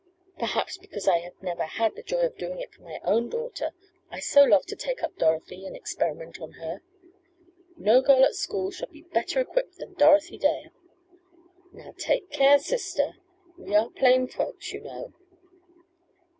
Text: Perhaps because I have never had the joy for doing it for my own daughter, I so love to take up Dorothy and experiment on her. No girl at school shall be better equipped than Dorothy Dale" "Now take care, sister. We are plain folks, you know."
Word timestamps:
Perhaps 0.39 0.79
because 0.79 1.07
I 1.07 1.19
have 1.19 1.39
never 1.43 1.61
had 1.65 1.95
the 1.95 2.01
joy 2.01 2.27
for 2.27 2.35
doing 2.35 2.59
it 2.59 2.73
for 2.73 2.81
my 2.81 2.99
own 3.03 3.29
daughter, 3.29 3.69
I 4.09 4.19
so 4.19 4.43
love 4.43 4.65
to 4.65 4.75
take 4.75 5.03
up 5.03 5.15
Dorothy 5.17 5.63
and 5.67 5.75
experiment 5.75 6.41
on 6.41 6.53
her. 6.53 6.81
No 7.77 8.01
girl 8.01 8.23
at 8.25 8.33
school 8.33 8.71
shall 8.71 8.87
be 8.89 9.03
better 9.03 9.41
equipped 9.41 9.77
than 9.77 9.93
Dorothy 9.93 10.39
Dale" 10.39 10.71
"Now 11.71 11.93
take 11.99 12.31
care, 12.31 12.57
sister. 12.57 13.17
We 13.59 13.75
are 13.75 13.91
plain 13.91 14.25
folks, 14.25 14.73
you 14.73 14.81
know." 14.81 15.13